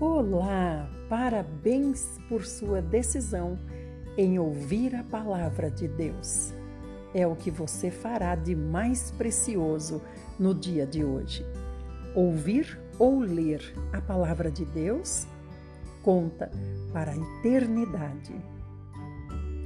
[0.00, 0.88] Olá!
[1.08, 3.58] Parabéns por sua decisão
[4.16, 6.54] em ouvir a palavra de Deus.
[7.12, 10.00] É o que você fará de mais precioso
[10.38, 11.44] no dia de hoje.
[12.14, 13.60] Ouvir ou ler
[13.92, 15.26] a palavra de Deus
[16.00, 16.48] conta
[16.92, 18.36] para a eternidade.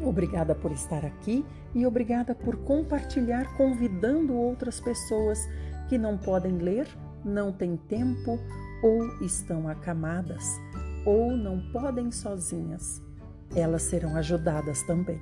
[0.02, 1.44] Obrigada por estar aqui
[1.74, 5.46] e obrigada por compartilhar, convidando outras pessoas
[5.90, 6.88] que não podem ler,
[7.22, 8.38] não têm tempo
[8.82, 10.44] ou estão acamadas
[11.06, 13.00] ou não podem sozinhas.
[13.54, 15.20] Elas serão ajudadas também.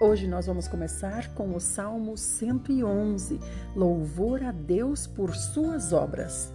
[0.00, 3.38] Hoje nós vamos começar com o Salmo 111,
[3.74, 6.52] Louvor a Deus por suas obras.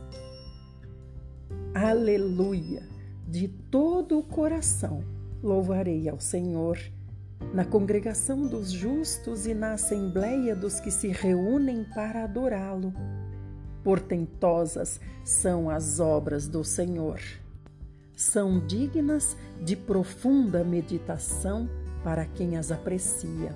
[1.74, 2.84] Aleluia!
[3.28, 5.04] De todo o coração
[5.42, 6.78] louvarei ao Senhor
[7.54, 12.94] na congregação dos justos e na assembleia dos que se reúnem para adorá-lo.
[13.88, 17.21] Portentosas são as obras do Senhor.
[18.18, 21.70] São dignas de profunda meditação
[22.04, 23.55] para quem as aprecia.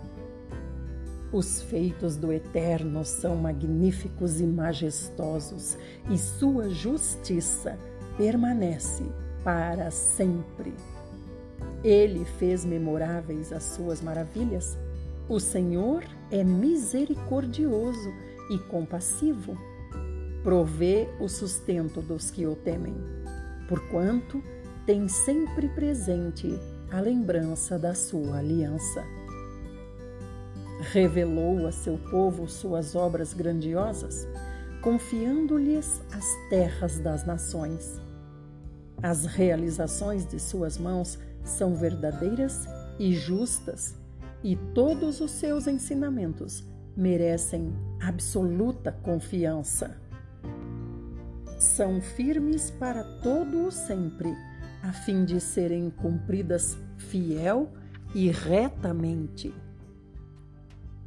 [1.33, 5.77] Os feitos do Eterno são magníficos e majestosos,
[6.09, 7.77] e sua justiça
[8.15, 9.03] permanece
[9.43, 10.73] para sempre.
[11.83, 14.77] Ele fez memoráveis as suas maravilhas.
[15.27, 18.13] O Senhor é misericordioso
[18.49, 19.70] e compassivo.
[20.43, 22.95] Provê o sustento dos que o temem,
[23.67, 24.43] porquanto
[24.87, 26.59] tem sempre presente
[26.91, 29.03] a lembrança da sua aliança.
[30.91, 34.27] Revelou a seu povo suas obras grandiosas,
[34.81, 38.01] confiando-lhes as terras das nações.
[39.01, 43.95] As realizações de suas mãos são verdadeiras e justas,
[44.43, 46.63] e todos os seus ensinamentos
[46.97, 50.00] merecem absoluta confiança.
[51.61, 54.35] São firmes para todo o sempre,
[54.81, 57.69] a fim de serem cumpridas fiel
[58.15, 59.53] e retamente.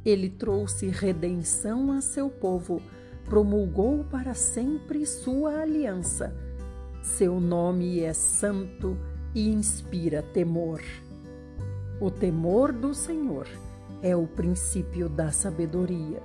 [0.05, 2.81] Ele trouxe redenção a seu povo,
[3.25, 6.33] promulgou para sempre sua aliança.
[7.03, 8.97] Seu nome é santo
[9.35, 10.79] e inspira temor.
[11.99, 13.45] O temor do Senhor
[14.01, 16.23] é o princípio da sabedoria.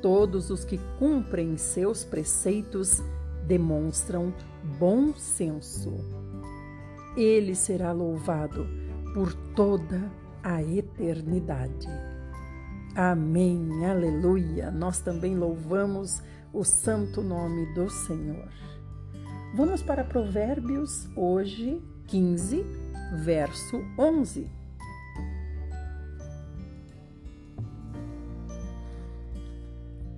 [0.00, 3.00] Todos os que cumprem seus preceitos
[3.52, 4.32] demonstram
[4.78, 5.92] bom senso.
[7.14, 8.66] Ele será louvado
[9.12, 10.10] por toda
[10.42, 11.86] a eternidade.
[12.96, 14.70] Amém, aleluia.
[14.70, 18.48] Nós também louvamos o santo nome do Senhor.
[19.54, 22.64] Vamos para Provérbios hoje, 15,
[23.22, 24.50] verso 11.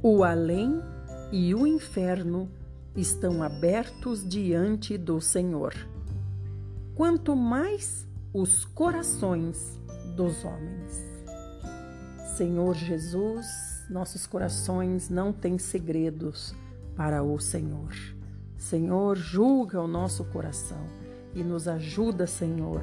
[0.01, 0.81] O além
[1.33, 2.49] e o inferno
[2.97, 5.75] estão abertos diante do Senhor.
[6.95, 9.79] Quanto mais os corações
[10.17, 11.05] dos homens.
[12.37, 13.47] Senhor Jesus,
[13.89, 16.55] nossos corações não têm segredos
[16.97, 17.93] para o Senhor.
[18.57, 20.85] Senhor, julga o nosso coração
[21.35, 22.83] e nos ajuda, Senhor,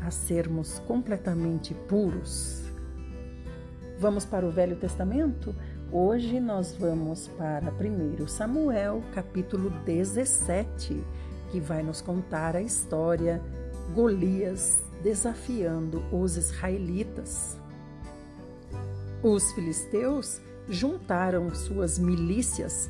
[0.00, 2.64] a sermos completamente puros.
[3.98, 5.54] Vamos para o Velho Testamento?
[5.92, 11.04] Hoje nós vamos para 1 Samuel, capítulo 17,
[11.50, 13.42] que vai nos contar a história
[13.92, 17.58] Golias desafiando os israelitas.
[19.20, 22.88] Os filisteus juntaram suas milícias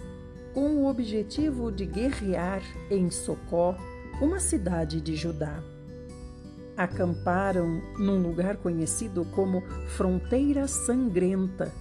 [0.52, 3.78] com o objetivo de guerrear em Socó
[4.20, 5.62] uma cidade de Judá.
[6.76, 9.62] Acamparam num lugar conhecido como
[9.96, 11.72] Fronteira Sangrenta,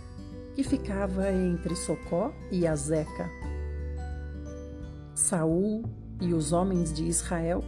[0.60, 3.30] que ficava entre Socó e Azeca.
[5.16, 5.86] Saul
[6.20, 7.64] e os homens de Israel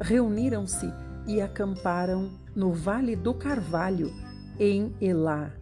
[0.00, 0.92] reuniram-se
[1.28, 4.12] e acamparam no Vale do Carvalho,
[4.58, 5.52] em Elá,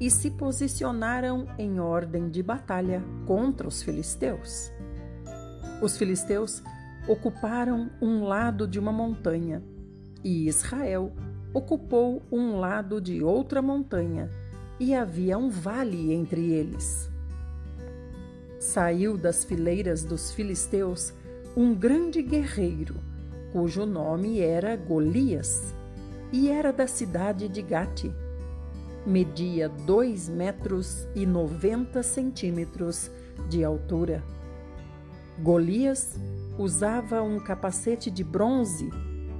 [0.00, 4.70] e se posicionaram em ordem de batalha contra os filisteus.
[5.82, 6.62] Os filisteus
[7.08, 9.64] ocuparam um lado de uma montanha
[10.22, 11.12] e Israel
[11.52, 14.30] ocupou um lado de outra montanha
[14.78, 17.10] e havia um vale entre eles.
[18.58, 21.12] Saiu das fileiras dos filisteus
[21.56, 22.96] um grande guerreiro,
[23.52, 25.74] cujo nome era Golias,
[26.32, 28.10] e era da cidade de Gate.
[29.06, 33.10] Media dois metros e noventa centímetros
[33.48, 34.24] de altura.
[35.38, 36.18] Golias
[36.58, 38.88] usava um capacete de bronze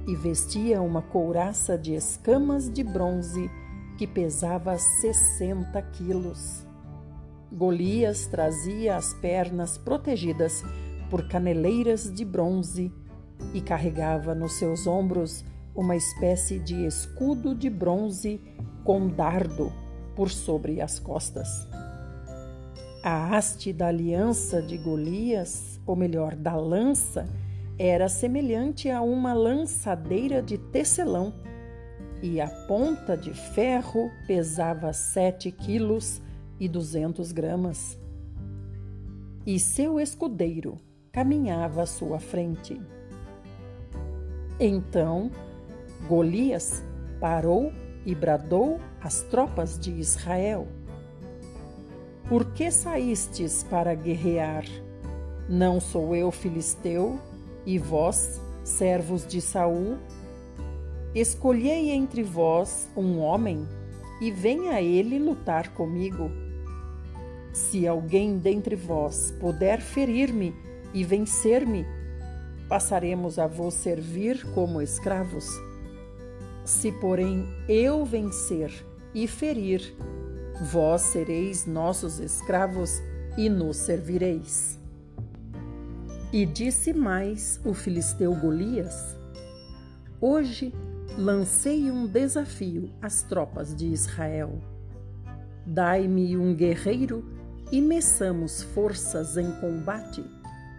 [0.07, 3.49] e vestia uma couraça de escamas de bronze
[3.97, 6.65] que pesava 60 quilos.
[7.51, 10.63] Golias trazia as pernas protegidas
[11.09, 12.91] por caneleiras de bronze
[13.53, 15.45] e carregava nos seus ombros
[15.75, 18.41] uma espécie de escudo de bronze
[18.83, 19.71] com dardo
[20.15, 21.67] por sobre as costas.
[23.03, 27.29] A haste da aliança de Golias, ou melhor, da lança,
[27.77, 31.33] era semelhante a uma lançadeira de tecelão,
[32.25, 36.19] e a ponta de ferro pesava sete quilos
[36.59, 37.99] e duzentos gramas.
[39.45, 40.79] E seu escudeiro
[41.11, 42.81] caminhava à sua frente.
[44.59, 45.29] Então
[46.07, 46.83] Golias
[47.19, 47.71] parou
[48.03, 50.67] e bradou às tropas de Israel:
[52.27, 54.65] Por que saístes para guerrear?
[55.47, 57.19] Não sou eu filisteu
[57.67, 59.99] e vós, servos de Saul?
[61.15, 63.65] Escolhei entre vós um homem
[64.19, 66.29] e venha ele lutar comigo.
[67.53, 70.53] Se alguém dentre vós puder ferir-me
[70.93, 71.85] e vencer-me,
[72.67, 75.47] passaremos a vos servir como escravos.
[76.65, 78.73] Se, porém, eu vencer
[79.13, 79.95] e ferir,
[80.69, 83.01] vós sereis nossos escravos
[83.37, 84.77] e nos servireis.
[86.33, 89.15] E disse mais o filisteu Golias:
[90.19, 90.73] Hoje
[91.17, 94.61] lancei um desafio às tropas de Israel.
[95.65, 97.25] Dai-me um guerreiro
[97.71, 100.23] e meçamos forças em combate,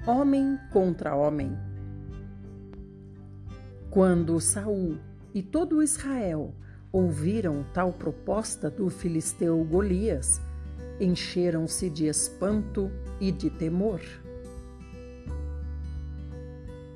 [0.06, 1.56] homem contra homem.
[3.90, 4.99] Quando Saul
[5.34, 6.55] e todo Israel
[6.93, 10.40] ouviram tal proposta do filisteu Golias,
[11.00, 12.90] encheram-se de espanto
[13.20, 14.00] e de temor.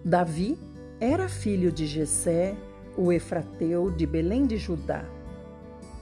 [0.05, 0.57] Davi
[0.99, 2.57] era filho de Jessé,
[2.97, 5.05] o efrateu de Belém de Judá.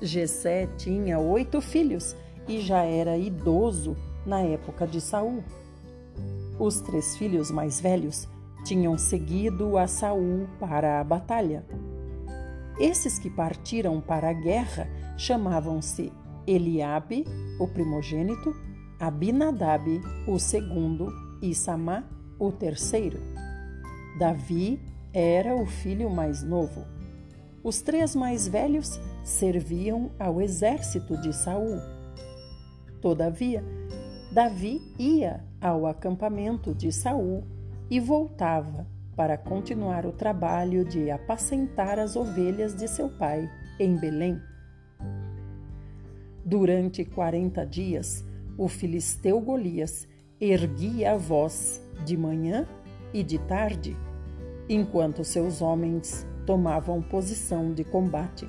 [0.00, 5.42] Jessé tinha oito filhos e já era idoso na época de Saul.
[6.58, 8.28] Os três filhos mais velhos
[8.64, 11.64] tinham seguido a Saul para a batalha.
[12.78, 16.12] Esses que partiram para a guerra chamavam-se
[16.46, 17.24] Eliabe,
[17.58, 18.54] o primogênito,
[18.98, 21.12] Abinadab, o segundo,
[21.42, 22.04] e Samá,
[22.38, 23.20] o terceiro.
[24.18, 24.80] Davi
[25.12, 26.84] era o filho mais novo.
[27.62, 31.78] Os três mais velhos serviam ao exército de Saul.
[33.00, 33.64] Todavia,
[34.32, 37.44] Davi ia ao acampamento de Saul
[37.90, 43.50] e voltava para continuar o trabalho de apacentar as ovelhas de seu pai
[43.80, 44.40] em Belém.
[46.44, 48.24] Durante quarenta dias,
[48.56, 50.06] o filisteu Golias
[50.40, 52.66] erguia a voz de manhã
[53.12, 53.96] e de tarde,
[54.68, 58.48] enquanto seus homens tomavam posição de combate.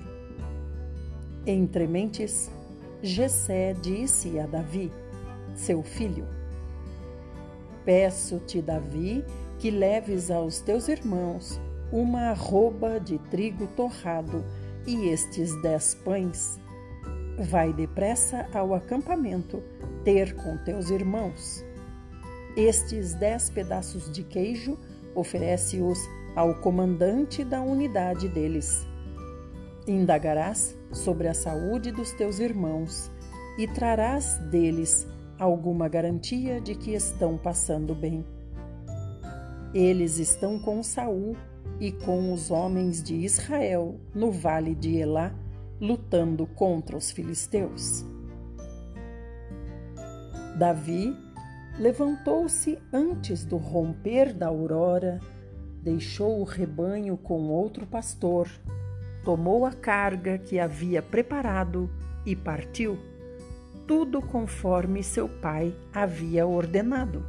[1.46, 2.52] Entre mentes,
[3.02, 4.92] Jessé disse a Davi,
[5.56, 6.28] seu filho:
[7.86, 9.24] Peço-te, Davi,
[9.58, 11.60] que leves aos teus irmãos
[11.92, 14.44] uma arroba de trigo torrado
[14.86, 16.60] e estes dez pães.
[17.50, 19.64] Vai depressa ao acampamento
[20.04, 21.64] ter com teus irmãos.
[22.56, 24.78] Estes dez pedaços de queijo
[25.16, 26.00] oferece-os
[26.36, 28.86] ao comandante da unidade deles.
[29.88, 33.12] Indagarás sobre a saúde dos teus irmãos
[33.58, 35.08] e trarás deles
[35.38, 38.26] alguma garantia de que estão passando bem.
[39.74, 41.36] Eles estão com Saul
[41.80, 45.34] e com os homens de Israel no vale de Elá,
[45.80, 48.04] lutando contra os filisteus.
[50.58, 51.16] Davi
[51.80, 55.20] levantou-se antes do romper da aurora,
[55.82, 58.50] deixou o rebanho com outro pastor,
[59.24, 61.90] tomou a carga que havia preparado
[62.26, 63.00] e partiu
[63.90, 67.26] tudo conforme seu pai havia ordenado.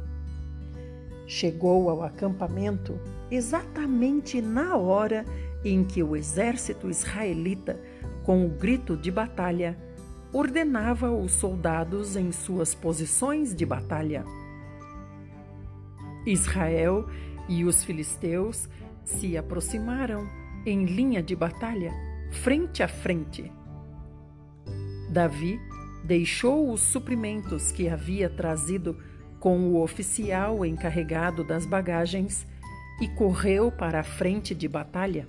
[1.25, 2.99] Chegou ao acampamento
[3.31, 5.25] exatamente na hora
[5.65, 7.79] em que o exército israelita,
[8.23, 9.75] com o grito de batalha,
[10.33, 14.23] ordenava os soldados em suas posições de batalha.
[16.25, 17.07] Israel
[17.49, 18.69] e os filisteus
[19.03, 20.27] se aproximaram
[20.65, 21.91] em linha de batalha,
[22.31, 23.51] frente a frente.
[25.09, 25.59] Davi
[26.03, 28.97] deixou os suprimentos que havia trazido
[29.39, 32.47] com o oficial encarregado das bagagens
[33.01, 35.27] e correu para a frente de batalha.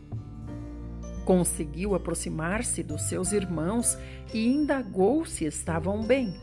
[1.25, 3.97] Conseguiu aproximar-se dos seus irmãos
[4.33, 6.35] e indagou se estavam bem.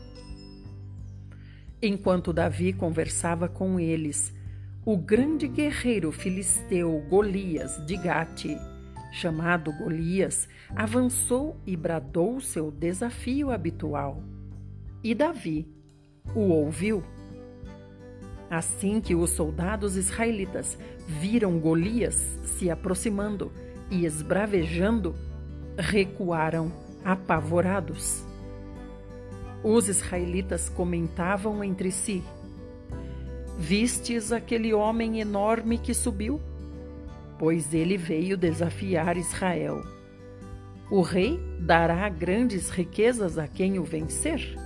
[1.82, 4.34] Enquanto Davi conversava com eles,
[4.84, 8.56] o grande guerreiro filisteu Golias de Gate
[9.10, 14.22] chamado Golias, avançou e bradou seu desafio habitual.
[15.02, 15.68] E Davi
[16.34, 17.02] o ouviu.
[18.48, 23.52] Assim que os soldados israelitas viram Golias se aproximando
[23.90, 25.14] e esbravejando,
[25.76, 26.72] recuaram
[27.04, 28.24] apavorados.
[29.62, 32.22] Os israelitas comentavam entre si:
[33.58, 36.40] Vistes aquele homem enorme que subiu?
[37.38, 39.82] Pois ele veio desafiar Israel.
[40.90, 44.56] O rei dará grandes riquezas a quem o vencer.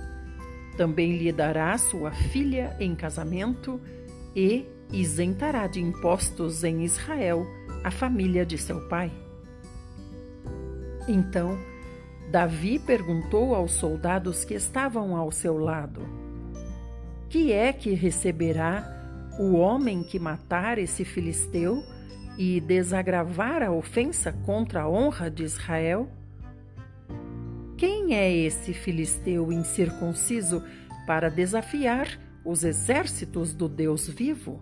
[0.75, 3.79] Também lhe dará sua filha em casamento
[4.35, 7.45] e isentará de impostos em Israel
[7.85, 9.11] a família de seu pai.
[11.07, 11.55] Então,
[12.31, 16.01] Davi perguntou aos soldados que estavam ao seu lado:
[17.29, 18.83] Que é que receberá
[19.39, 21.83] o homem que matar esse filisteu
[22.39, 26.09] e desagravar a ofensa contra a honra de Israel?
[27.77, 30.63] Quem é esse filisteu incircunciso
[31.05, 34.59] para desafiar os exércitos do Deus vivo?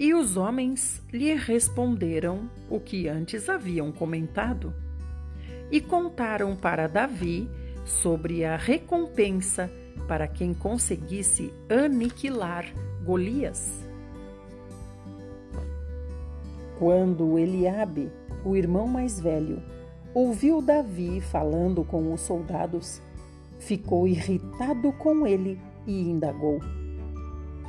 [0.00, 4.72] E os homens lhe responderam o que antes haviam comentado.
[5.70, 7.46] E contaram para Davi
[7.84, 9.70] sobre a recompensa
[10.08, 12.64] para quem conseguisse aniquilar
[13.04, 13.84] Golias.
[16.78, 18.10] Quando Eliabe,
[18.42, 19.62] o irmão mais velho,
[20.14, 23.02] ouviu Davi falando com os soldados,
[23.58, 26.58] ficou irritado com ele e indagou: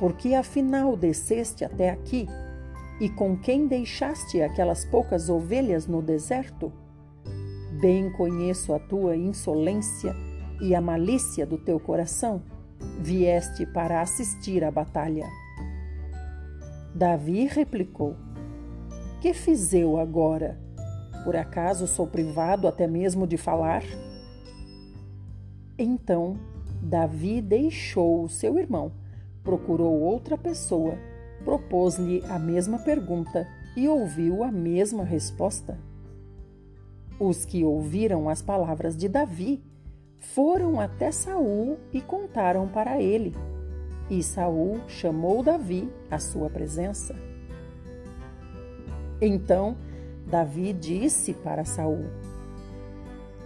[0.02, 2.26] Por que afinal desceste até aqui?
[3.00, 6.72] E com quem deixaste aquelas poucas ovelhas no deserto?
[7.80, 10.12] Bem conheço a tua insolência
[10.60, 12.42] e a malícia do teu coração.
[12.98, 15.24] Vieste para assistir à batalha.
[16.92, 18.16] Davi replicou:
[19.20, 20.60] Que fiz eu agora?
[21.22, 23.84] Por acaso sou privado até mesmo de falar?
[25.78, 26.36] Então
[26.82, 28.90] Davi deixou o seu irmão,
[29.42, 30.96] procurou outra pessoa,
[31.44, 33.46] propôs-lhe a mesma pergunta
[33.76, 35.78] e ouviu a mesma resposta.
[37.18, 39.62] Os que ouviram as palavras de Davi
[40.18, 43.34] foram até Saul e contaram para ele.
[44.10, 47.14] E Saul chamou Davi à sua presença.
[49.20, 49.76] Então
[50.26, 52.06] Davi disse para Saul: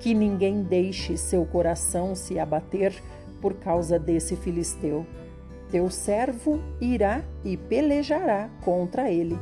[0.01, 2.95] Que ninguém deixe seu coração se abater
[3.41, 5.07] por causa desse filisteu.
[5.71, 9.39] Teu servo irá e pelejará contra ele.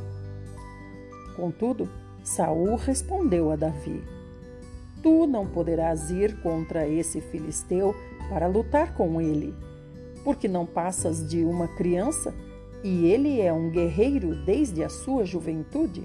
[1.35, 1.87] Contudo,
[2.23, 4.03] Saul respondeu a Davi:
[5.03, 7.93] Tu não poderás ir contra esse filisteu
[8.29, 9.53] para lutar com ele,
[10.23, 12.33] porque não passas de uma criança
[12.83, 16.03] e ele é um guerreiro desde a sua juventude.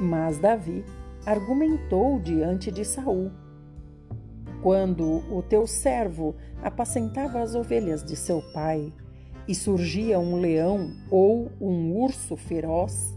[0.00, 0.84] Mas Davi
[1.26, 3.30] argumentou diante de Saul:
[4.64, 8.90] Quando o teu servo apacentava as ovelhas de seu pai,
[9.46, 13.14] e surgia um leão ou um urso feroz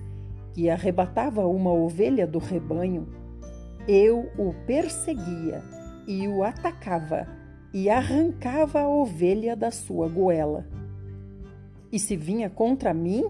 [0.54, 3.08] que arrebatava uma ovelha do rebanho,
[3.88, 5.64] eu o perseguia
[6.06, 7.26] e o atacava
[7.74, 10.68] e arrancava a ovelha da sua goela.
[11.90, 13.24] E se vinha contra mim,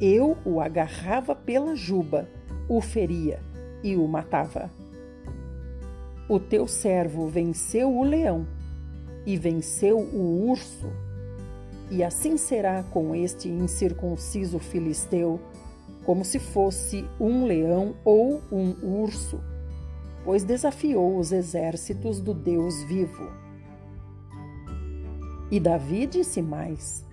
[0.00, 2.26] eu o agarrava pela juba
[2.66, 3.40] o feria
[3.84, 4.70] e o matava.
[6.28, 8.46] O teu servo venceu o leão
[9.24, 10.92] e venceu o urso,
[11.90, 15.40] e assim será com este incircunciso filisteu,
[16.04, 19.40] como se fosse um leão ou um urso,
[20.22, 23.32] pois desafiou os exércitos do Deus vivo.
[25.50, 27.06] E Davi disse mais: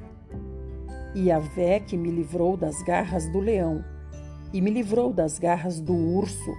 [1.14, 3.82] E a vé que me livrou das garras do leão
[4.52, 6.52] e me livrou das garras do urso,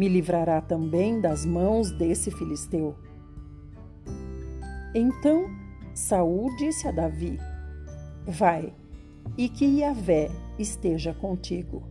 [0.00, 2.94] me livrará também das mãos desse filisteu.
[4.94, 5.44] Então
[5.92, 7.38] Saul disse a Davi:
[8.26, 8.72] Vai,
[9.36, 11.82] e que Yahvé esteja contigo.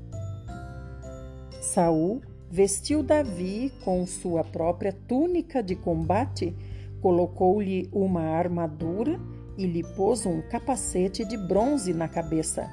[1.61, 6.55] Saul vestiu Davi com sua própria túnica de combate,
[7.03, 9.19] colocou-lhe uma armadura
[9.55, 12.67] e lhe pôs um capacete de bronze na cabeça.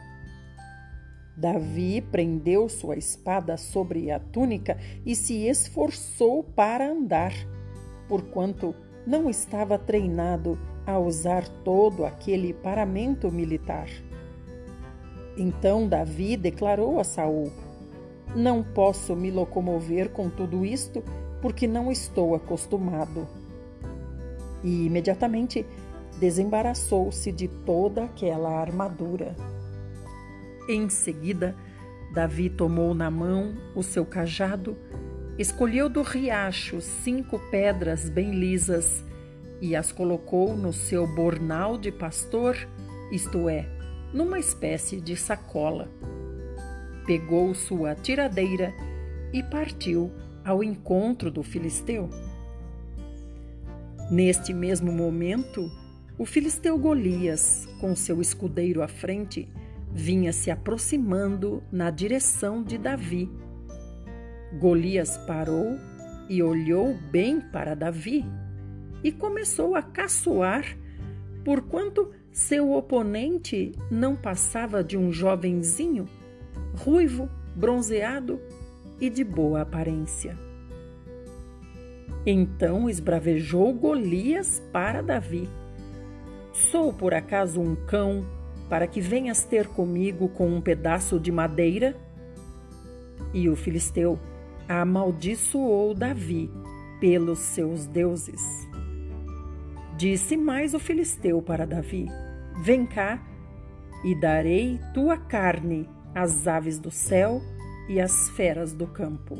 [1.37, 7.33] Davi prendeu sua espada sobre a túnica e se esforçou para andar,
[8.09, 8.75] porquanto
[9.07, 13.88] não estava treinado a usar todo aquele paramento militar.
[15.37, 17.52] Então Davi declarou a Saul:
[18.35, 21.05] Não posso me locomover com tudo isto,
[21.43, 23.28] porque não estou acostumado.
[24.64, 25.66] E imediatamente
[26.19, 29.37] desembaraçou-se de toda aquela armadura.
[30.69, 31.55] Em seguida,
[32.13, 34.77] Davi tomou na mão o seu cajado,
[35.39, 39.05] escolheu do riacho cinco pedras bem lisas
[39.61, 42.57] e as colocou no seu bornal de pastor
[43.13, 43.69] isto é,
[44.13, 45.89] numa espécie de sacola.
[47.07, 48.75] Pegou sua tiradeira
[49.33, 50.11] e partiu
[50.45, 52.11] ao encontro do filisteu.
[54.11, 55.71] Neste mesmo momento,
[56.19, 59.49] o filisteu Golias, com seu escudeiro à frente,
[59.97, 63.31] vinha se aproximando na direção de Davi.
[64.61, 65.79] Golias parou
[66.29, 68.23] e olhou bem para Davi
[69.03, 70.76] e começou a caçoar,
[71.43, 76.07] porquanto seu oponente não passava de um jovenzinho,
[76.75, 78.38] ruivo, bronzeado
[79.00, 80.38] e de boa aparência.
[82.26, 85.49] Então esbravejou Golias para Davi.
[86.53, 88.36] Sou por acaso um cão
[88.69, 91.97] para que venhas ter comigo com um pedaço de madeira?
[93.33, 94.19] E o filisteu
[94.69, 96.51] amaldiçoou Davi
[97.01, 98.43] pelos seus deuses.
[99.97, 102.07] Disse mais o filisteu para Davi:
[102.63, 103.23] Vem cá
[104.05, 107.41] e darei tua carne às aves do céu
[107.89, 109.37] e às feras do campo.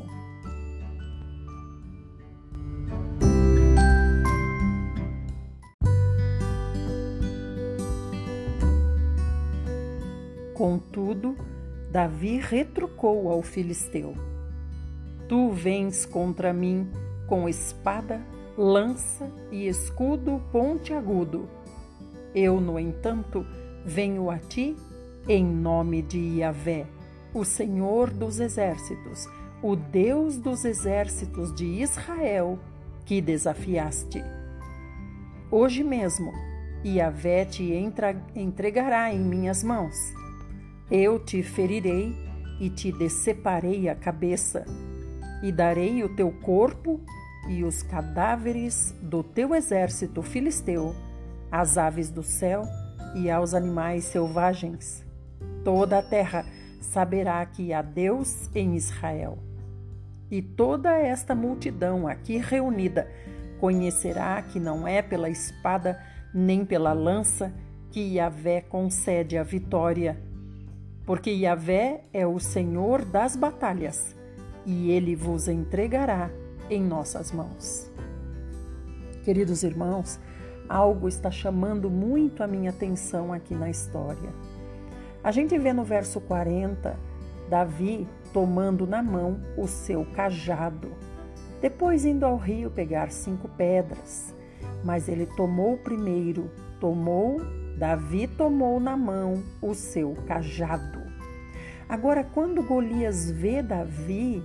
[10.57, 11.35] Contudo,
[11.91, 14.15] Davi retrucou ao filisteu:
[15.29, 16.89] Tu vens contra mim
[17.27, 18.19] com espada,
[18.57, 21.47] lança e escudo pontiagudo.
[22.33, 23.45] Eu, no entanto,
[23.85, 24.75] venho a ti
[25.29, 26.87] em nome de Yahvé,
[27.35, 29.27] o Senhor dos exércitos,
[29.61, 32.57] o Deus dos exércitos de Israel,
[33.05, 34.23] que desafiaste.
[35.51, 36.31] Hoje mesmo,
[36.83, 37.73] Yahvé te
[38.35, 39.93] entregará em minhas mãos
[40.89, 42.15] eu te ferirei
[42.59, 44.65] e te deceparei a cabeça,
[45.43, 46.99] e darei o teu corpo
[47.49, 50.95] e os cadáveres do teu exército filisteu
[51.51, 52.63] às aves do céu
[53.15, 55.05] e aos animais selvagens.
[55.63, 56.45] Toda a terra
[56.81, 59.37] saberá que há Deus em Israel.
[60.29, 63.09] E toda esta multidão aqui reunida
[63.59, 66.01] conhecerá que não é pela espada
[66.33, 67.53] nem pela lança
[67.91, 70.21] que Yahvé concede a vitória
[71.07, 74.13] porque Yahvé é o Senhor das batalhas,
[74.65, 76.29] e ele vos entregará
[76.69, 77.89] em nossas mãos.
[79.23, 80.19] Queridos irmãos,
[80.67, 84.29] algo está chamando muito a minha atenção aqui na história.
[85.23, 86.99] A gente vê no verso 40
[87.49, 90.91] Davi tomando na mão o seu cajado,
[91.61, 94.35] depois indo ao rio pegar cinco pedras.
[94.83, 97.39] Mas ele tomou primeiro, tomou
[97.77, 100.99] Davi tomou na mão o seu cajado.
[101.87, 104.43] Agora, quando Golias vê Davi,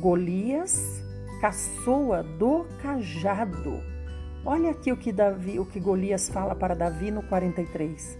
[0.00, 1.02] Golias
[1.42, 3.82] caçoa do cajado.
[4.46, 8.18] Olha aqui o que Davi, o que Golias fala para Davi no 43.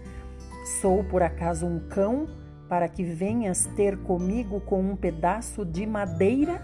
[0.79, 2.27] Sou por acaso um cão
[2.69, 6.61] para que venhas ter comigo com um pedaço de madeira?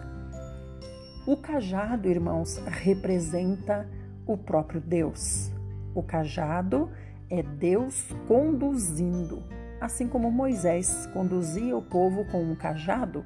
[1.25, 3.89] O cajado, irmãos, representa
[4.25, 5.51] o próprio Deus.
[5.95, 6.89] O cajado
[7.29, 9.43] é Deus conduzindo.
[9.79, 13.25] Assim como Moisés conduzia o povo com um cajado,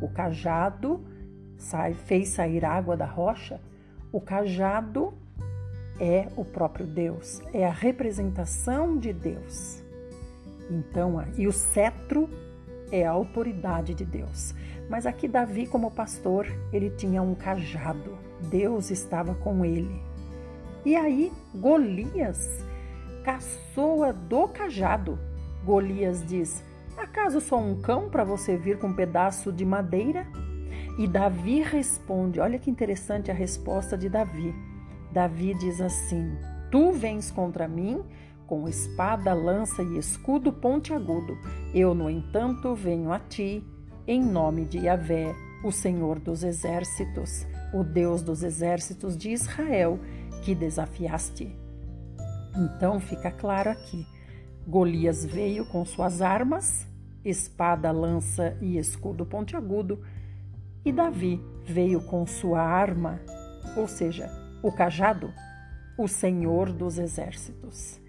[0.00, 1.04] o cajado
[1.56, 3.60] sai, fez sair água da rocha,
[4.12, 5.14] o cajado
[6.00, 9.82] é o próprio Deus, é a representação de Deus.
[10.70, 12.28] Então, e o cetro
[12.90, 14.54] é a autoridade de Deus.
[14.88, 18.18] Mas aqui Davi, como pastor, ele tinha um cajado.
[18.50, 20.02] Deus estava com ele.
[20.84, 22.64] E aí Golias
[23.24, 25.18] caçoa do cajado.
[25.64, 26.62] Golias diz:
[26.96, 30.26] Acaso sou um cão para você vir com um pedaço de madeira?
[30.98, 34.54] E Davi responde: Olha que interessante a resposta de Davi.
[35.10, 36.36] Davi diz assim:
[36.70, 38.04] Tu vens contra mim
[38.46, 41.38] com espada, lança e escudo pontiagudo.
[41.72, 43.64] Eu, no entanto, venho a ti
[44.06, 45.34] em nome de Yahvé,
[45.64, 49.98] o Senhor dos exércitos, o Deus dos exércitos de Israel,
[50.42, 51.63] que desafiaste.
[52.56, 54.06] Então fica claro aqui:
[54.66, 56.86] Golias veio com suas armas,
[57.24, 60.00] espada, lança e escudo pontiagudo,
[60.84, 63.20] e Davi veio com sua arma,
[63.76, 64.30] ou seja,
[64.62, 65.32] o cajado,
[65.98, 68.00] o Senhor dos exércitos.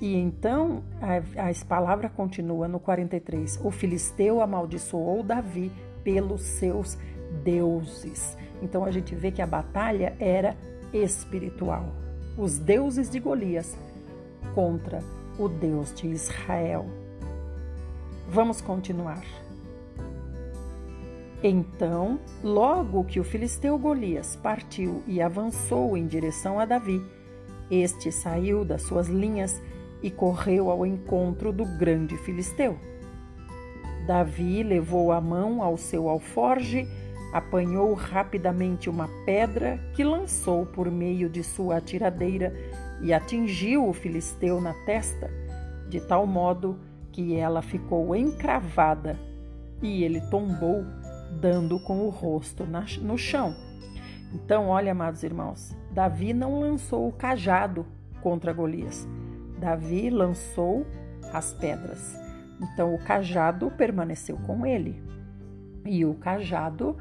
[0.00, 3.60] E então a, a palavra continua no 43.
[3.62, 5.70] O filisteu amaldiçoou Davi
[6.02, 6.96] pelos seus
[7.44, 8.36] deuses.
[8.62, 10.56] Então a gente vê que a batalha era
[10.92, 11.92] espiritual
[12.40, 13.76] os deuses de Golias
[14.54, 15.00] contra
[15.38, 16.86] o Deus de Israel.
[18.30, 19.22] Vamos continuar.
[21.42, 27.04] Então, logo que o filisteu Golias partiu e avançou em direção a Davi,
[27.70, 29.60] este saiu das suas linhas
[30.02, 32.78] e correu ao encontro do grande filisteu.
[34.06, 36.88] Davi levou a mão ao seu alforge,
[37.32, 42.52] apanhou rapidamente uma pedra que lançou por meio de sua atiradeira
[43.00, 45.30] e atingiu o filisteu na testa,
[45.88, 46.78] de tal modo
[47.12, 49.18] que ela ficou encravada
[49.82, 50.84] e ele tombou,
[51.40, 52.66] dando com o rosto
[53.00, 53.54] no chão.
[54.32, 57.86] Então, olha, amados irmãos, Davi não lançou o cajado
[58.22, 59.08] contra Golias.
[59.58, 60.86] Davi lançou
[61.32, 62.16] as pedras.
[62.60, 65.09] Então, o cajado permaneceu com ele.
[65.84, 66.96] E o cajado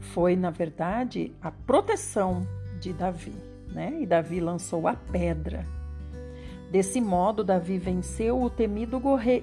[0.00, 2.46] foi, na verdade, a proteção
[2.80, 3.34] de Davi.
[3.72, 3.98] Né?
[4.00, 5.64] E Davi lançou a pedra.
[6.70, 9.00] Desse modo, Davi venceu o temido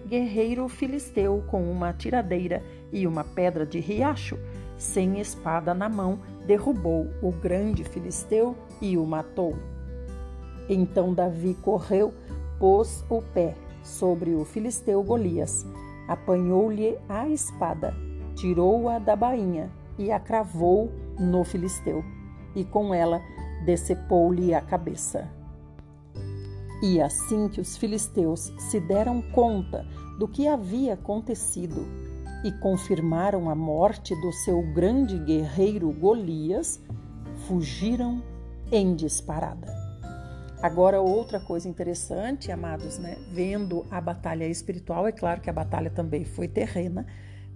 [0.08, 2.62] guerreiro filisteu com uma tiradeira
[2.94, 4.38] e uma pedra de riacho.
[4.78, 9.56] Sem espada na mão, derrubou o grande filisteu e o matou.
[10.70, 12.14] Então Davi correu,
[12.60, 15.66] pôs o pé sobre o filisteu Golias,
[16.08, 17.96] apanhou-lhe a espada,
[18.36, 22.04] tirou-a da bainha e a cravou no filisteu,
[22.56, 23.22] e com ela
[23.66, 25.28] decepou-lhe a cabeça.
[26.84, 29.86] E assim que os filisteus se deram conta
[30.20, 31.86] do que havia acontecido
[32.44, 36.80] e confirmaram a morte do seu grande guerreiro Golias,
[37.48, 38.22] fugiram
[38.72, 39.74] em disparada.
[40.62, 43.18] Agora, outra coisa interessante, amados, né?
[43.32, 47.06] Vendo a batalha espiritual, é claro que a batalha também foi terrena,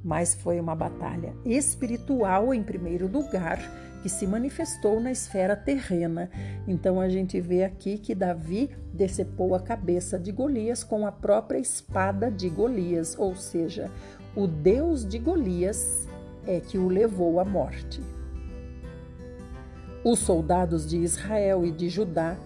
[0.04, 3.60] mas foi uma batalha espiritual em primeiro lugar,
[4.02, 6.30] que se manifestou na esfera terrena.
[6.68, 11.60] Então a gente vê aqui que Davi decepou a cabeça de Golias com a própria
[11.60, 13.92] espada de Golias, ou seja,
[14.36, 16.08] o Deus de Golias
[16.48, 18.02] é que o levou à morte.
[20.04, 22.38] Os soldados de Israel e de Judá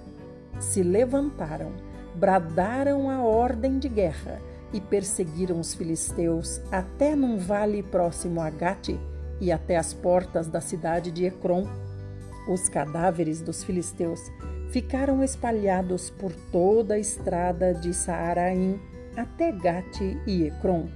[0.60, 1.72] se levantaram,
[2.16, 4.42] bradaram a ordem de guerra
[4.74, 8.98] e perseguiram os filisteus até num vale próximo a Gate
[9.40, 11.68] e até as portas da cidade de Ecrom.
[12.50, 14.20] Os cadáveres dos filisteus
[14.70, 18.80] ficaram espalhados por toda a estrada de Saaraim
[19.16, 20.88] até Gate e Ecrom.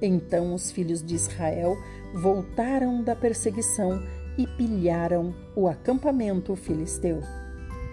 [0.00, 1.76] Então os filhos de Israel
[2.14, 4.02] voltaram da perseguição
[4.36, 7.20] e pilharam o acampamento filisteu.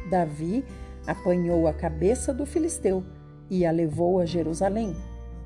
[0.09, 0.63] Davi
[1.05, 3.03] apanhou a cabeça do filisteu
[3.49, 4.95] e a levou a Jerusalém,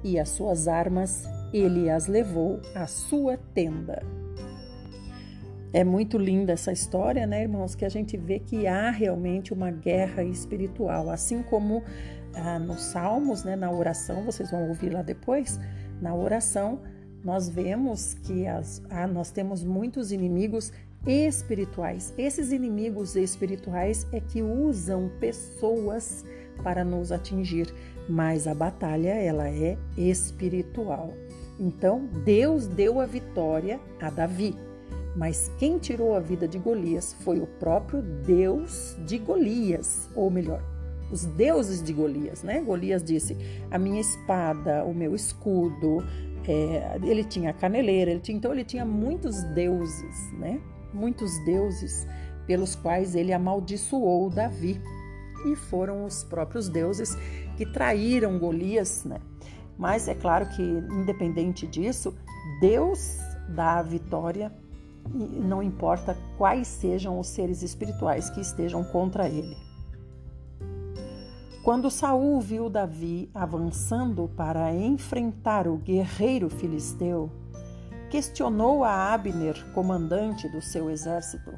[0.03, 4.03] e as suas armas ele as levou à sua tenda.
[5.71, 7.73] É muito linda essa história, né, irmãos?
[7.73, 11.81] Que a gente vê que há realmente uma guerra espiritual, assim como
[12.35, 15.59] ah, nos Salmos, né, na oração, vocês vão ouvir lá depois.
[15.99, 16.79] Na oração,
[17.23, 20.71] nós vemos que as, ah, nós temos muitos inimigos
[21.07, 22.13] espirituais.
[22.17, 26.23] Esses inimigos espirituais é que usam pessoas
[26.63, 27.73] para nos atingir,
[28.07, 31.13] mas a batalha ela é espiritual.
[31.59, 34.55] Então, Deus deu a vitória a Davi,
[35.15, 40.63] mas quem tirou a vida de Golias foi o próprio Deus de Golias, ou melhor,
[41.11, 42.59] os deuses de Golias, né?
[42.61, 43.37] Golias disse:
[43.69, 46.03] a minha espada, o meu escudo,
[46.47, 50.59] é, ele tinha caneleira, ele tinha, então ele tinha muitos deuses, né?
[50.93, 52.07] muitos deuses
[52.45, 54.79] pelos quais ele amaldiçoou Davi.
[55.45, 57.15] E foram os próprios deuses
[57.57, 59.19] que traíram Golias, né?
[59.77, 62.15] Mas é claro que, independente disso,
[62.61, 63.17] Deus
[63.49, 64.51] dá a vitória
[65.13, 69.55] e não importa quais sejam os seres espirituais que estejam contra ele.
[71.63, 77.31] Quando Saul viu Davi avançando para enfrentar o guerreiro filisteu,
[78.09, 81.53] questionou a Abner, comandante do seu exército: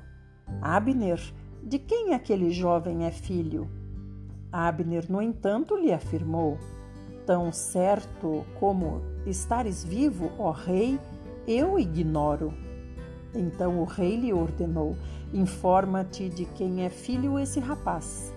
[0.62, 1.19] Abner,
[1.65, 3.67] de quem aquele jovem é filho?
[4.51, 6.60] Abner, no entanto, lhe afirmou:
[7.25, 10.99] Tão certo como estares vivo, ó rei,
[11.47, 12.54] eu ignoro.
[13.34, 14.95] Então o rei lhe ordenou:
[15.34, 18.32] Informa-te de quem é filho esse rapaz.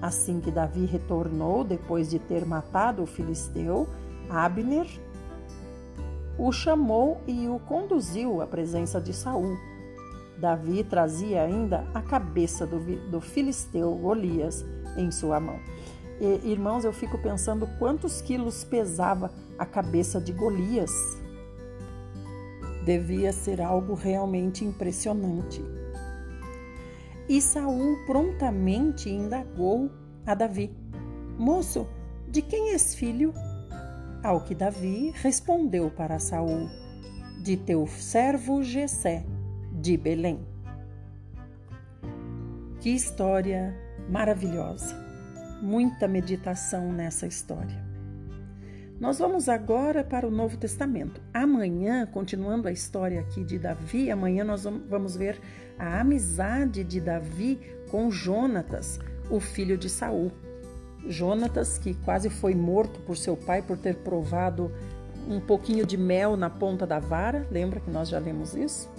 [0.00, 3.86] Assim que Davi retornou, depois de ter matado o filisteu,
[4.30, 4.86] Abner
[6.38, 9.56] o chamou e o conduziu à presença de Saul.
[10.38, 12.78] Davi trazia ainda a cabeça do,
[13.10, 14.64] do filisteu Golias
[14.96, 15.58] em sua mão.
[16.20, 20.92] E, irmãos, eu fico pensando quantos quilos pesava a cabeça de Golias.
[22.84, 25.62] Devia ser algo realmente impressionante.
[27.28, 29.90] E Saul prontamente indagou
[30.24, 30.72] a Davi:
[31.36, 31.86] Moço,
[32.28, 33.34] de quem és filho?
[34.22, 36.68] Ao que Davi respondeu para Saul:
[37.42, 39.26] De teu servo Jessé,
[39.86, 40.44] de Belém.
[42.80, 43.72] Que história
[44.10, 45.06] maravilhosa!
[45.62, 47.86] muita meditação nessa história.
[48.98, 51.20] Nós vamos agora para o Novo Testamento.
[51.32, 55.40] Amanhã, continuando a história aqui de Davi, amanhã nós vamos ver
[55.78, 58.98] a amizade de Davi com Jonatas,
[59.30, 60.32] o filho de Saul.
[61.08, 64.72] Jonatas, que quase foi morto por seu pai por ter provado
[65.28, 68.90] um pouquinho de mel na ponta da vara, lembra que nós já lemos isso?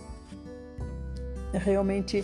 [1.53, 2.23] Realmente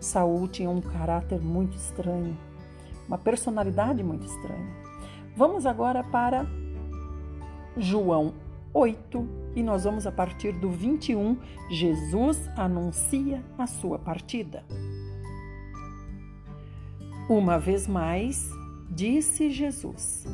[0.00, 2.36] Saul tinha um caráter muito estranho,
[3.06, 4.84] uma personalidade muito estranha.
[5.36, 6.46] Vamos agora para
[7.76, 8.34] João
[8.72, 11.36] 8 e nós vamos a partir do 21.
[11.70, 14.64] Jesus anuncia a sua partida.
[17.28, 18.50] Uma vez mais,
[18.90, 20.26] disse Jesus: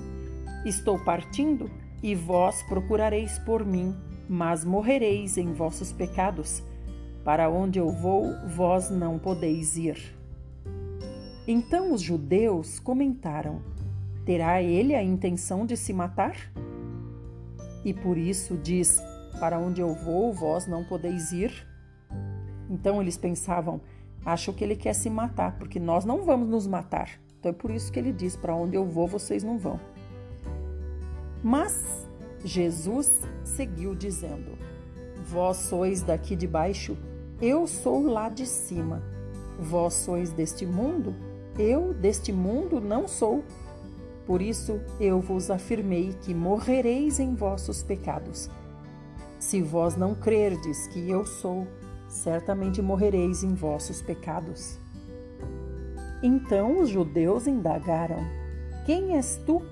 [0.64, 1.70] Estou partindo
[2.03, 3.94] e vós procurareis por mim,
[4.29, 6.62] mas morrereis em vossos pecados.
[7.24, 10.16] Para onde eu vou, vós não podeis ir.
[11.46, 13.61] Então os judeus comentaram:
[14.24, 16.37] Terá ele a intenção de se matar?
[17.85, 19.00] E por isso diz:
[19.38, 21.66] Para onde eu vou, vós não podeis ir?
[22.68, 23.80] Então eles pensavam:
[24.24, 27.20] Acho que ele quer se matar, porque nós não vamos nos matar.
[27.38, 29.80] Então é por isso que ele diz: Para onde eu vou, vocês não vão.
[31.42, 32.06] Mas
[32.44, 34.56] Jesus seguiu dizendo:
[35.24, 36.96] Vós sois daqui de baixo,
[37.40, 39.03] eu sou lá de cima.
[39.59, 41.14] Vós sois deste mundo,
[41.59, 43.44] eu deste mundo não sou.
[44.26, 48.50] Por isso eu vos afirmei que morrereis em vossos pecados.
[49.38, 51.66] Se vós não crerdes que eu sou,
[52.09, 54.79] certamente morrereis em vossos pecados.
[56.22, 58.18] Então os judeus indagaram:
[58.85, 59.62] Quem és tu?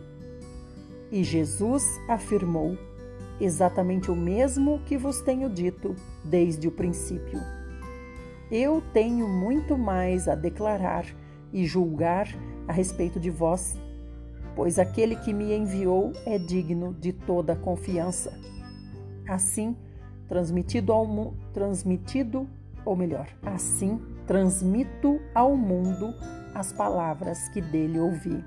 [1.11, 2.77] E Jesus afirmou
[3.41, 7.58] exatamente o mesmo que vos tenho dito desde o princípio.
[8.51, 11.05] Eu tenho muito mais a declarar
[11.53, 12.29] e julgar
[12.67, 13.79] a respeito de vós,
[14.57, 18.33] pois aquele que me enviou é digno de toda confiança.
[19.29, 19.77] Assim,
[20.27, 22.49] transmitido ao transmitido,
[22.85, 26.15] ou melhor, assim transmito ao mundo
[26.55, 28.45] as palavras que dele ouvi.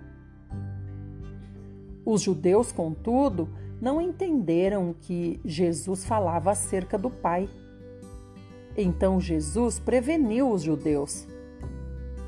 [2.05, 3.49] Os judeus, contudo,
[3.81, 7.49] não entenderam que Jesus falava acerca do Pai.
[8.77, 11.27] Então Jesus preveniu os judeus: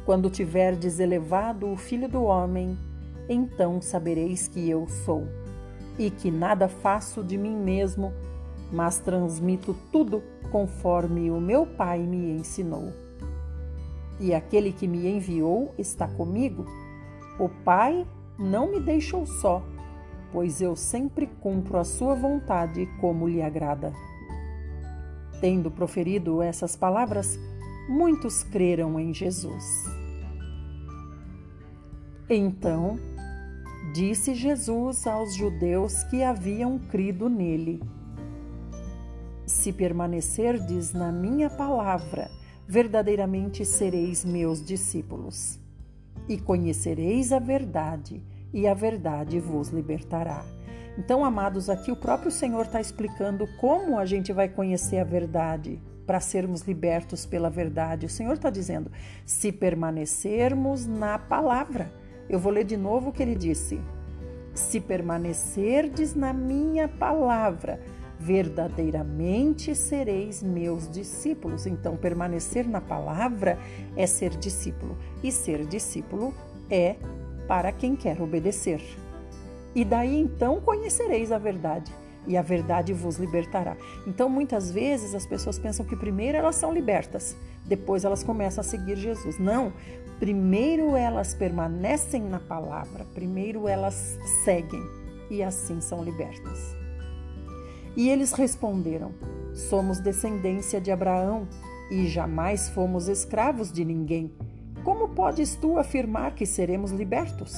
[0.05, 2.77] Quando tiverdes elevado o Filho do Homem,
[3.29, 5.27] então sabereis que eu sou,
[5.97, 8.11] e que nada faço de mim mesmo,
[8.71, 12.91] mas transmito tudo conforme o meu Pai me ensinou.
[14.19, 16.65] E aquele que me enviou está comigo.
[17.39, 18.05] O Pai
[18.37, 19.63] não me deixou só,
[20.31, 23.93] pois eu sempre cumpro a sua vontade como lhe agrada.
[25.43, 27.37] Tendo proferido essas palavras,
[27.89, 29.65] muitos creram em Jesus.
[32.29, 32.97] Então,
[33.93, 37.83] disse Jesus aos judeus que haviam crido nele:
[39.45, 42.31] Se permanecerdes na minha palavra,
[42.65, 45.59] verdadeiramente sereis meus discípulos
[46.25, 50.52] e conhecereis a verdade, e a verdade vos libertará.
[50.97, 55.81] Então, amados, aqui o próprio Senhor está explicando como a gente vai conhecer a verdade
[56.05, 58.05] para sermos libertos pela verdade.
[58.05, 58.91] O Senhor está dizendo:
[59.25, 61.91] se permanecermos na palavra.
[62.29, 63.81] Eu vou ler de novo o que ele disse.
[64.53, 67.79] Se permanecerdes na minha palavra,
[68.19, 71.65] verdadeiramente sereis meus discípulos.
[71.65, 73.57] Então, permanecer na palavra
[73.97, 76.33] é ser discípulo, e ser discípulo
[76.69, 76.95] é
[77.47, 78.81] para quem quer obedecer.
[79.75, 81.91] E daí então conhecereis a verdade,
[82.27, 83.75] e a verdade vos libertará.
[84.07, 88.63] Então, muitas vezes as pessoas pensam que primeiro elas são libertas, depois elas começam a
[88.63, 89.37] seguir Jesus.
[89.39, 89.73] Não,
[90.19, 94.81] primeiro elas permanecem na palavra, primeiro elas seguem
[95.29, 96.75] e assim são libertas.
[97.95, 99.11] E eles responderam:
[99.53, 101.47] Somos descendência de Abraão
[101.91, 104.33] e jamais fomos escravos de ninguém.
[104.83, 107.55] Como podes tu afirmar que seremos libertos?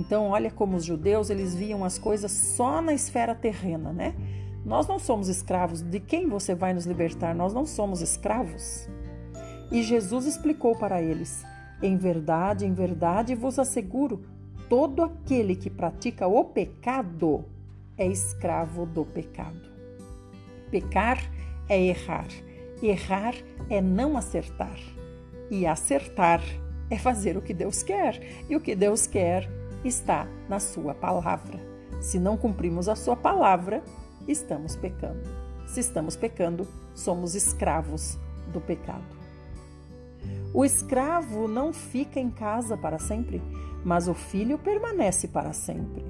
[0.00, 4.14] Então, olha como os judeus eles viam as coisas só na esfera terrena, né?
[4.64, 5.82] Nós não somos escravos.
[5.82, 7.34] De quem você vai nos libertar?
[7.34, 8.88] Nós não somos escravos.
[9.70, 11.44] E Jesus explicou para eles:
[11.82, 14.24] Em verdade, em verdade vos asseguro,
[14.70, 17.44] todo aquele que pratica o pecado
[17.98, 19.68] é escravo do pecado.
[20.70, 21.18] Pecar
[21.68, 22.28] é errar,
[22.82, 23.34] errar
[23.68, 24.78] é não acertar,
[25.50, 26.40] e acertar
[26.88, 31.60] é fazer o que Deus quer, e o que Deus quer está na Sua palavra.
[32.00, 33.82] Se não cumprimos a Sua palavra,
[34.26, 35.28] estamos pecando.
[35.66, 38.18] Se estamos pecando, somos escravos
[38.52, 39.04] do pecado.
[40.52, 43.40] O escravo não fica em casa para sempre.
[43.84, 46.04] mas o Filho permanece para sempre.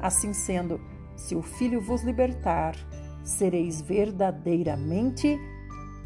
[0.00, 0.80] Assim sendo,
[1.16, 2.74] se o Filho vos libertar,
[3.22, 5.38] sereis verdadeiramente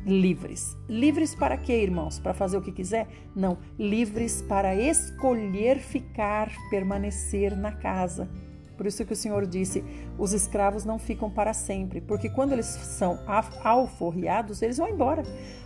[0.08, 0.76] livres.
[0.88, 2.18] Livres para quê, irmãos?
[2.18, 3.06] Para fazer o que quiser?
[3.36, 8.28] Não, livres para escolher ficar, permanecer na casa.
[8.76, 9.84] Por isso que o Senhor disse:
[10.16, 13.18] os escravos não ficam para sempre, porque quando eles são
[13.62, 15.22] alforriados, eles vão embora.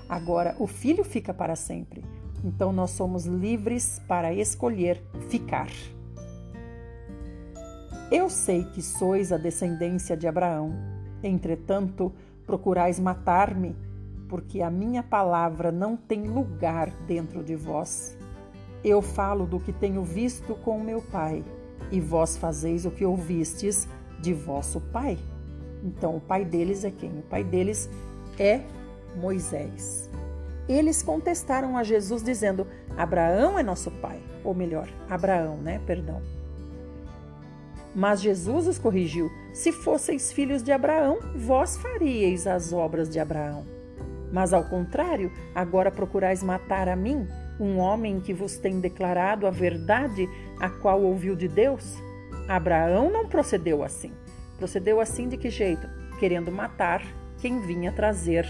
[0.08, 2.02] Agora, o filho fica para sempre.
[2.44, 5.68] Então, nós somos livres para escolher ficar.
[8.10, 10.74] Eu sei que sois a descendência de Abraão,
[11.22, 12.12] entretanto,
[12.44, 13.76] procurais matar-me,
[14.32, 18.16] porque a minha palavra não tem lugar dentro de vós.
[18.82, 21.44] Eu falo do que tenho visto com meu pai
[21.90, 23.86] e vós fazeis o que ouvistes
[24.22, 25.18] de vosso pai.
[25.84, 27.10] Então, o pai deles é quem?
[27.18, 27.90] O pai deles
[28.38, 28.62] é
[29.14, 30.08] Moisés.
[30.66, 32.66] Eles contestaram a Jesus dizendo:
[32.96, 35.78] Abraão é nosso pai, ou melhor, Abraão, né?
[35.86, 36.22] Perdão.
[37.94, 43.81] Mas Jesus os corrigiu: Se fosseis filhos de Abraão, vós faríeis as obras de Abraão.
[44.32, 47.28] Mas ao contrário, agora procurais matar a mim,
[47.60, 50.26] um homem que vos tem declarado a verdade,
[50.58, 52.02] a qual ouviu de Deus?
[52.48, 54.10] Abraão não procedeu assim.
[54.56, 55.86] Procedeu assim de que jeito?
[56.18, 57.02] Querendo matar
[57.40, 58.46] quem vinha trazer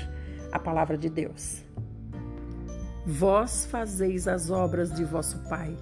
[0.52, 1.64] a palavra de Deus.
[3.04, 5.76] Vós fazeis as obras de vosso pai.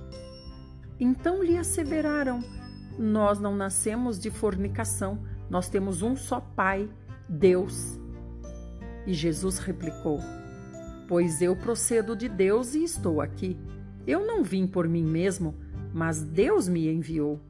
[0.99, 2.41] Então lhe asseveraram:
[2.99, 5.19] Nós não nascemos de fornicação,
[5.51, 6.89] nós temos um só pai,
[7.29, 8.00] Deus.
[9.07, 10.21] E Jesus replicou:
[11.11, 13.57] pois eu procedo de Deus e estou aqui.
[14.07, 15.57] Eu não vim por mim mesmo,
[15.93, 17.41] mas Deus me enviou.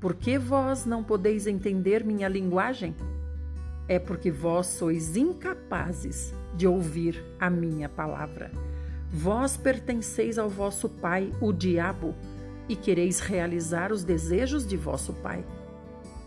[0.00, 2.96] Por que vós não podeis entender minha linguagem?
[3.86, 8.50] É porque vós sois incapazes de ouvir a minha palavra.
[9.12, 12.14] Vós pertenceis ao vosso pai, o diabo,
[12.66, 15.44] e quereis realizar os desejos de vosso pai.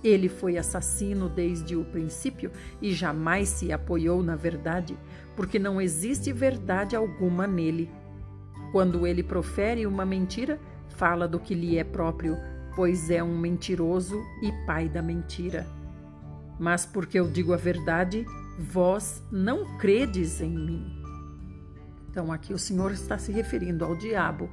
[0.04, 4.98] Ele foi assassino desde o princípio e jamais se apoiou na verdade,
[5.36, 7.90] porque não existe verdade alguma nele.
[8.72, 12.38] Quando ele profere uma mentira, fala do que lhe é próprio,
[12.76, 15.66] pois é um mentiroso e pai da mentira.
[16.60, 18.26] Mas porque eu digo a verdade,
[18.60, 21.02] vós não credes em mim.
[22.10, 24.50] Então aqui o Senhor está se referindo ao diabo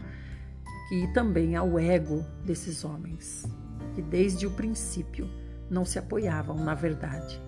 [0.92, 3.44] e também ao ego desses homens,
[3.94, 5.28] que desde o princípio
[5.70, 7.40] não se apoiavam na verdade.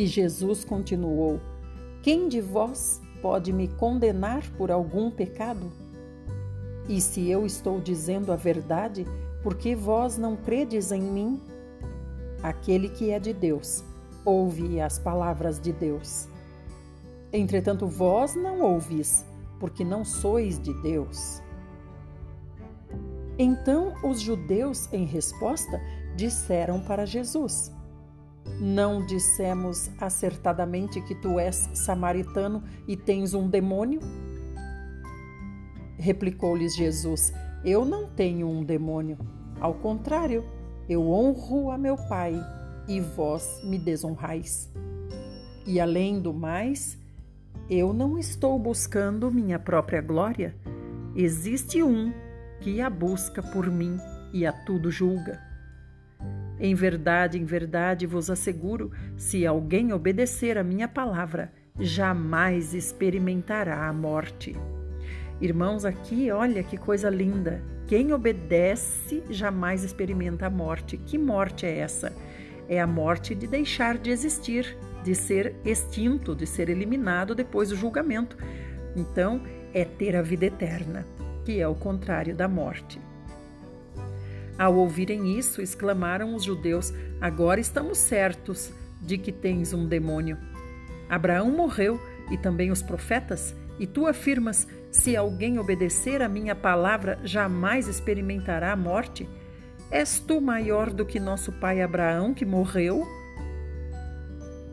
[0.00, 1.38] E Jesus continuou:
[2.02, 5.70] Quem de vós pode me condenar por algum pecado?
[6.88, 9.04] E se eu estou dizendo a verdade,
[9.42, 11.38] por que vós não credes em mim?
[12.42, 13.84] Aquele que é de Deus,
[14.24, 16.29] ouve as palavras de Deus.
[17.32, 19.24] Entretanto, vós não ouvis,
[19.58, 21.40] porque não sois de Deus.
[23.38, 25.80] Então os judeus, em resposta,
[26.16, 27.72] disseram para Jesus:
[28.58, 34.00] não dissemos acertadamente que tu és samaritano e tens um demônio?
[35.98, 37.32] Replicou-lhes Jesus:
[37.64, 39.18] Eu não tenho um demônio.
[39.60, 40.44] Ao contrário,
[40.88, 42.34] eu honro a meu Pai
[42.88, 44.70] e vós me desonrais.
[45.66, 46.98] E além do mais,
[47.70, 50.56] eu não estou buscando minha própria glória.
[51.14, 52.12] Existe um
[52.60, 53.96] que a busca por mim
[54.32, 55.40] e a tudo julga.
[56.58, 63.92] Em verdade, em verdade vos asseguro: se alguém obedecer a minha palavra, jamais experimentará a
[63.92, 64.56] morte.
[65.40, 67.62] Irmãos, aqui, olha que coisa linda.
[67.86, 70.96] Quem obedece jamais experimenta a morte.
[70.96, 72.12] Que morte é essa?
[72.68, 77.76] É a morte de deixar de existir, de ser extinto, de ser eliminado depois do
[77.76, 78.36] julgamento.
[78.94, 81.06] Então, é ter a vida eterna,
[81.44, 83.00] que é o contrário da morte.
[84.58, 90.36] Ao ouvirem isso, exclamaram os judeus: Agora estamos certos de que tens um demônio.
[91.08, 97.18] Abraão morreu e também os profetas, e tu afirmas: Se alguém obedecer a minha palavra,
[97.24, 99.28] jamais experimentará a morte?
[99.90, 103.04] És tu maior do que nosso pai Abraão, que morreu?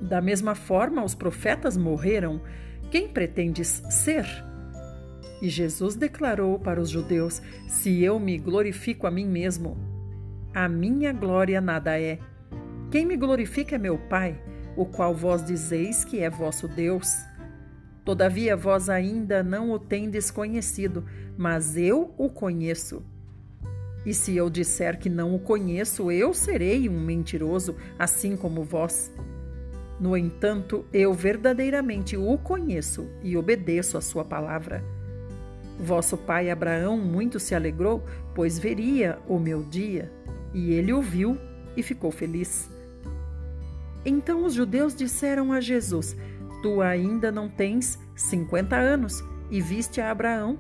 [0.02, 2.42] Da mesma forma, os profetas morreram.
[2.92, 4.26] Quem pretendes ser?
[5.42, 9.78] E Jesus declarou para os judeus: Se eu me glorifico a mim mesmo,
[10.54, 12.20] a minha glória nada é.
[12.90, 14.40] Quem me glorifica é meu Pai,
[14.76, 17.14] o qual vós dizeis que é vosso Deus.
[18.06, 21.06] Todavia vós ainda não o tendes conhecido,
[21.38, 23.04] mas eu o conheço.
[24.06, 29.12] E se eu disser que não o conheço, eu serei um mentiroso, assim como vós.
[30.00, 34.84] No entanto, eu verdadeiramente o conheço e obedeço a sua palavra.
[35.80, 40.12] Vosso pai Abraão muito se alegrou, pois veria o meu dia,
[40.54, 41.38] e ele o viu
[41.76, 42.70] e ficou feliz.
[44.06, 46.16] Então os judeus disseram a Jesus:
[46.62, 50.60] Tu ainda não tens cinquenta anos e viste a Abraão?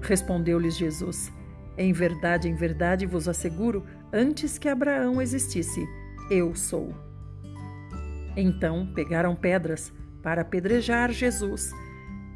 [0.00, 1.32] Respondeu-lhes Jesus:
[1.76, 5.86] Em verdade, em verdade vos asseguro, antes que Abraão existisse,
[6.30, 7.09] eu sou.
[8.36, 11.72] Então pegaram pedras para apedrejar Jesus,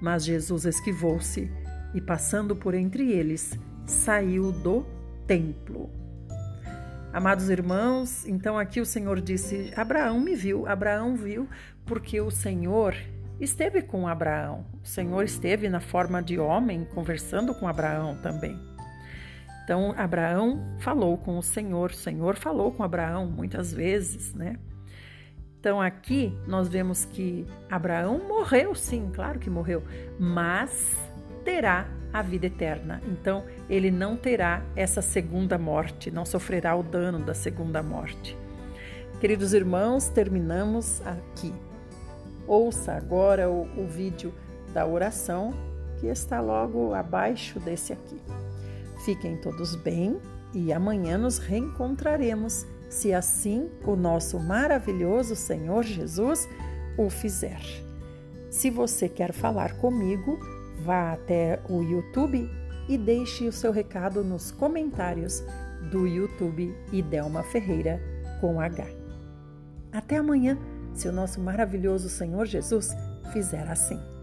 [0.00, 1.50] mas Jesus esquivou-se
[1.94, 4.84] e, passando por entre eles, saiu do
[5.26, 5.90] templo.
[7.12, 11.48] Amados irmãos, então aqui o Senhor disse: Abraão me viu, Abraão viu,
[11.86, 12.94] porque o Senhor
[13.40, 14.66] esteve com Abraão.
[14.82, 18.58] O Senhor esteve na forma de homem conversando com Abraão também.
[19.62, 24.56] Então, Abraão falou com o Senhor, o Senhor falou com Abraão muitas vezes, né?
[25.64, 29.82] Então, aqui nós vemos que Abraão morreu, sim, claro que morreu,
[30.18, 30.94] mas
[31.42, 33.00] terá a vida eterna.
[33.08, 38.36] Então, ele não terá essa segunda morte, não sofrerá o dano da segunda morte.
[39.18, 41.50] Queridos irmãos, terminamos aqui.
[42.46, 44.34] Ouça agora o, o vídeo
[44.74, 45.54] da oração
[45.98, 48.20] que está logo abaixo desse aqui.
[49.02, 50.20] Fiquem todos bem
[50.52, 56.48] e amanhã nos reencontraremos, se assim o nosso maravilhoso Senhor Jesus
[56.96, 57.60] o fizer.
[58.50, 60.38] Se você quer falar comigo,
[60.84, 62.48] vá até o YouTube
[62.88, 65.42] e deixe o seu recado nos comentários
[65.90, 68.00] do YouTube Idelma Ferreira
[68.40, 68.86] com H.
[69.92, 70.58] Até amanhã,
[70.92, 72.90] se o nosso maravilhoso Senhor Jesus
[73.32, 74.13] fizer assim.